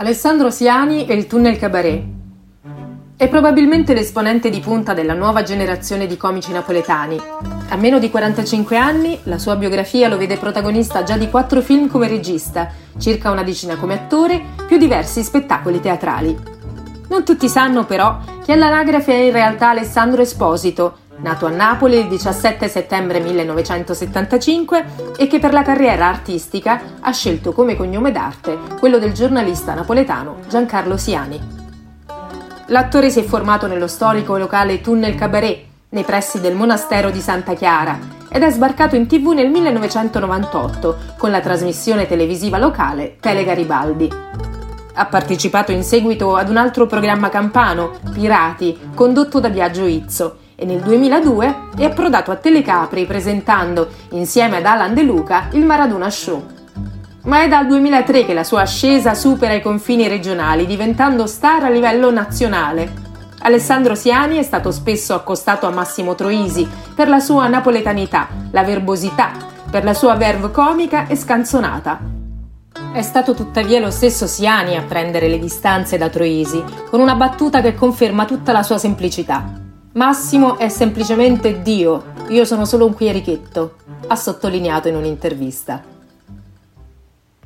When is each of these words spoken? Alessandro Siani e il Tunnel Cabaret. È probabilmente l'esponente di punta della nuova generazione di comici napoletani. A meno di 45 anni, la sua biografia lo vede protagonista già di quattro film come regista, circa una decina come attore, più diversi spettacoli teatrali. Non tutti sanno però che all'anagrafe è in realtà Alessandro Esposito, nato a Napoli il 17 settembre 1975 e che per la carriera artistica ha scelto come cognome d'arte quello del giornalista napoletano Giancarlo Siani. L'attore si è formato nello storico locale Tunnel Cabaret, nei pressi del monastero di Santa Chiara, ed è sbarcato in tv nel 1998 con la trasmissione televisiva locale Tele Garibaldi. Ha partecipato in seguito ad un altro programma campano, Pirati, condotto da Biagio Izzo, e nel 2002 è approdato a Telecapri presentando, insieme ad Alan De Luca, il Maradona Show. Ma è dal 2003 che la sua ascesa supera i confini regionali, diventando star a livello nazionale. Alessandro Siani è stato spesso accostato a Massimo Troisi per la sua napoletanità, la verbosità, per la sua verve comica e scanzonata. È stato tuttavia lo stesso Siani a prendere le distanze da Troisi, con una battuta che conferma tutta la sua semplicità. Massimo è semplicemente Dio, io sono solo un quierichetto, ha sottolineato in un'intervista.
Alessandro 0.00 0.50
Siani 0.50 1.04
e 1.04 1.12
il 1.12 1.26
Tunnel 1.26 1.58
Cabaret. 1.58 2.02
È 3.18 3.28
probabilmente 3.28 3.92
l'esponente 3.92 4.48
di 4.48 4.58
punta 4.60 4.94
della 4.94 5.12
nuova 5.12 5.42
generazione 5.42 6.06
di 6.06 6.16
comici 6.16 6.52
napoletani. 6.52 7.20
A 7.68 7.76
meno 7.76 7.98
di 7.98 8.08
45 8.08 8.78
anni, 8.78 9.20
la 9.24 9.36
sua 9.36 9.56
biografia 9.56 10.08
lo 10.08 10.16
vede 10.16 10.38
protagonista 10.38 11.02
già 11.02 11.18
di 11.18 11.28
quattro 11.28 11.60
film 11.60 11.86
come 11.90 12.08
regista, 12.08 12.70
circa 12.96 13.30
una 13.30 13.42
decina 13.42 13.76
come 13.76 13.92
attore, 13.92 14.40
più 14.66 14.78
diversi 14.78 15.22
spettacoli 15.22 15.80
teatrali. 15.80 16.34
Non 17.10 17.22
tutti 17.22 17.50
sanno 17.50 17.84
però 17.84 18.20
che 18.42 18.52
all'anagrafe 18.52 19.12
è 19.12 19.24
in 19.24 19.32
realtà 19.32 19.68
Alessandro 19.68 20.22
Esposito, 20.22 20.96
nato 21.22 21.46
a 21.46 21.50
Napoli 21.50 21.98
il 21.98 22.08
17 22.08 22.68
settembre 22.68 23.20
1975 23.20 24.84
e 25.16 25.26
che 25.26 25.38
per 25.38 25.52
la 25.52 25.62
carriera 25.62 26.06
artistica 26.06 26.80
ha 27.00 27.12
scelto 27.12 27.52
come 27.52 27.76
cognome 27.76 28.12
d'arte 28.12 28.58
quello 28.78 28.98
del 28.98 29.12
giornalista 29.12 29.74
napoletano 29.74 30.38
Giancarlo 30.48 30.96
Siani. 30.96 31.58
L'attore 32.66 33.10
si 33.10 33.20
è 33.20 33.24
formato 33.24 33.66
nello 33.66 33.88
storico 33.88 34.36
locale 34.36 34.80
Tunnel 34.80 35.16
Cabaret, 35.16 35.64
nei 35.90 36.04
pressi 36.04 36.40
del 36.40 36.54
monastero 36.54 37.10
di 37.10 37.20
Santa 37.20 37.54
Chiara, 37.54 37.98
ed 38.28 38.44
è 38.44 38.50
sbarcato 38.50 38.94
in 38.94 39.08
tv 39.08 39.30
nel 39.30 39.50
1998 39.50 40.96
con 41.18 41.32
la 41.32 41.40
trasmissione 41.40 42.06
televisiva 42.06 42.58
locale 42.58 43.16
Tele 43.18 43.42
Garibaldi. 43.42 44.08
Ha 44.94 45.06
partecipato 45.06 45.72
in 45.72 45.82
seguito 45.82 46.36
ad 46.36 46.48
un 46.48 46.58
altro 46.58 46.86
programma 46.86 47.28
campano, 47.28 47.98
Pirati, 48.12 48.78
condotto 48.94 49.40
da 49.40 49.50
Biagio 49.50 49.86
Izzo, 49.86 50.36
e 50.60 50.66
nel 50.66 50.80
2002 50.82 51.68
è 51.74 51.84
approdato 51.84 52.30
a 52.30 52.36
Telecapri 52.36 53.06
presentando, 53.06 53.88
insieme 54.10 54.58
ad 54.58 54.66
Alan 54.66 54.92
De 54.92 55.02
Luca, 55.02 55.48
il 55.52 55.64
Maradona 55.64 56.10
Show. 56.10 56.44
Ma 57.22 57.42
è 57.42 57.48
dal 57.48 57.66
2003 57.66 58.26
che 58.26 58.34
la 58.34 58.44
sua 58.44 58.60
ascesa 58.60 59.14
supera 59.14 59.54
i 59.54 59.62
confini 59.62 60.06
regionali, 60.06 60.66
diventando 60.66 61.26
star 61.26 61.64
a 61.64 61.70
livello 61.70 62.10
nazionale. 62.10 63.08
Alessandro 63.38 63.94
Siani 63.94 64.36
è 64.36 64.42
stato 64.42 64.70
spesso 64.70 65.14
accostato 65.14 65.66
a 65.66 65.70
Massimo 65.70 66.14
Troisi 66.14 66.68
per 66.94 67.08
la 67.08 67.20
sua 67.20 67.48
napoletanità, 67.48 68.28
la 68.50 68.62
verbosità, 68.62 69.30
per 69.70 69.82
la 69.82 69.94
sua 69.94 70.14
verve 70.16 70.50
comica 70.50 71.06
e 71.06 71.16
scanzonata. 71.16 72.00
È 72.92 73.00
stato 73.00 73.32
tuttavia 73.32 73.80
lo 73.80 73.90
stesso 73.90 74.26
Siani 74.26 74.76
a 74.76 74.82
prendere 74.82 75.28
le 75.28 75.38
distanze 75.38 75.96
da 75.96 76.10
Troisi, 76.10 76.62
con 76.90 77.00
una 77.00 77.14
battuta 77.14 77.62
che 77.62 77.74
conferma 77.74 78.26
tutta 78.26 78.52
la 78.52 78.62
sua 78.62 78.76
semplicità. 78.76 79.68
Massimo 79.92 80.56
è 80.56 80.68
semplicemente 80.68 81.62
Dio, 81.62 82.12
io 82.28 82.44
sono 82.44 82.64
solo 82.64 82.86
un 82.86 82.94
quierichetto, 82.94 83.74
ha 84.06 84.14
sottolineato 84.14 84.86
in 84.86 84.94
un'intervista. 84.94 85.82